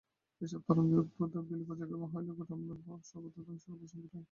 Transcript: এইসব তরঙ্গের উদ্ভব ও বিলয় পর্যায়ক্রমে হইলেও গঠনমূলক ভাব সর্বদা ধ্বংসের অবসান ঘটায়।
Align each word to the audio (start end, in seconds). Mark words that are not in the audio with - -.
এইসব 0.41 0.61
তরঙ্গের 0.67 0.99
উদ্ভব 1.03 1.29
ও 1.35 1.47
বিলয় 1.47 1.67
পর্যায়ক্রমে 1.69 2.07
হইলেও 2.13 2.37
গঠনমূলক 2.39 2.79
ভাব 2.85 2.99
সর্বদা 3.09 3.39
ধ্বংসের 3.39 3.71
অবসান 3.75 3.99
ঘটায়। 4.03 4.19